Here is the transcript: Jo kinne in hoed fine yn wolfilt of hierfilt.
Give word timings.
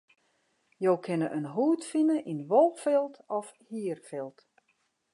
Jo 0.85 0.93
kinne 1.07 1.27
in 1.37 1.47
hoed 1.55 1.81
fine 1.91 2.17
yn 2.31 2.41
wolfilt 2.51 3.15
of 3.37 3.47
hierfilt. 3.69 4.39